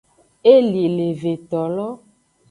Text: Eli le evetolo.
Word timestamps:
Eli 0.53 0.85
le 0.93 1.03
evetolo. 1.11 1.85